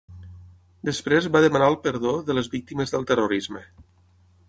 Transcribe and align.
Després 0.89 1.27
va 1.35 1.43
demanar 1.45 1.69
el 1.73 1.79
perdó 1.85 2.17
de 2.31 2.39
les 2.39 2.53
víctimes 2.57 2.97
del 2.97 3.09
terrorisme. 3.13 3.67